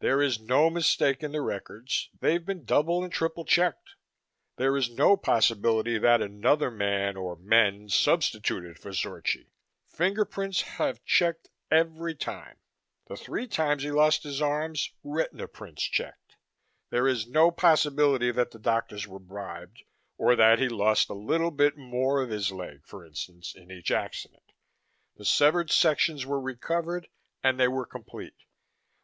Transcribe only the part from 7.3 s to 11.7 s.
men, substituted for Zorchi fingerprints have checked